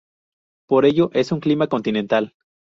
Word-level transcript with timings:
Por 0.67 0.85
ello, 0.85 1.11
es 1.13 1.31
un 1.31 1.39
clima 1.39 1.67
continental. 1.67 2.33